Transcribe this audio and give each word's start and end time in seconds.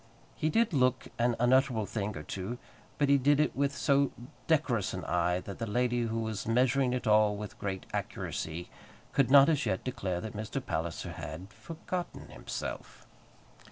He 0.35 0.49
did 0.49 0.73
look 0.73 1.09
an 1.19 1.35
unutterable 1.39 1.85
thing 1.85 2.17
or 2.17 2.23
two; 2.23 2.57
but 2.97 3.07
he 3.07 3.19
did 3.19 3.39
it 3.39 3.55
with 3.55 3.75
so 3.77 4.09
decorous 4.47 4.95
an 4.95 5.05
eye, 5.05 5.41
that 5.41 5.59
the 5.59 5.67
lady, 5.67 6.01
who 6.05 6.21
was 6.21 6.47
measuring 6.47 6.91
it 6.91 7.05
all 7.05 7.35
with 7.37 7.59
great 7.59 7.85
accuracy, 7.93 8.71
could 9.13 9.29
not, 9.29 9.47
as 9.47 9.67
yet, 9.67 9.83
declare 9.83 10.19
that 10.19 10.33
Mr. 10.33 10.59
Palliser 10.59 11.11
had 11.11 11.53
"forgotten 11.53 12.29
himself." 12.31 13.05